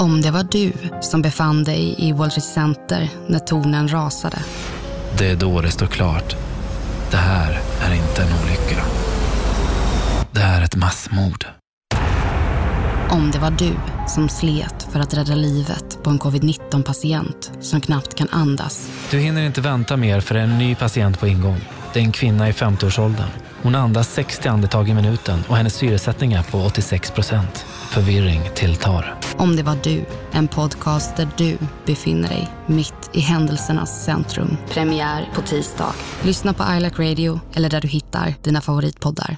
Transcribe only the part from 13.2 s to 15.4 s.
det var du som slet för att rädda